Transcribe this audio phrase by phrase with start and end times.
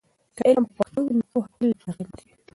[0.35, 2.35] که علم په پښتو وي، نو پوهه تل لپاره قیمتي وي.